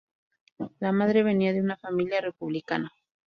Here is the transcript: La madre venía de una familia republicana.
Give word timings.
La 0.79 0.91
madre 0.91 1.21
venía 1.21 1.53
de 1.53 1.61
una 1.61 1.77
familia 1.77 2.21
republicana. 2.21 2.91